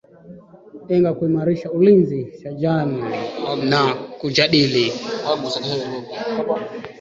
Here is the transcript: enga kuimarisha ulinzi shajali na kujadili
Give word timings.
enga 0.93 1.11
kuimarisha 1.13 1.71
ulinzi 1.71 2.33
shajali 2.41 3.01
na 3.69 3.93
kujadili 4.19 4.93